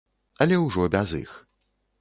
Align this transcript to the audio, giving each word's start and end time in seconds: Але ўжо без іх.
Але 0.45 0.57
ўжо 0.63 0.89
без 0.97 1.15
іх. 1.23 1.31